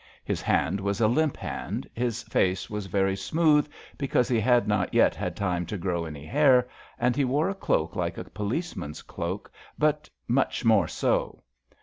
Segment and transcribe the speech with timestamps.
[0.25, 3.69] His hand was a limp hand, his face was very smooth
[3.99, 7.53] because he had not yet had time to grow any hair, and he wore a
[7.53, 11.43] cloak like a policeman's doak, but much more so.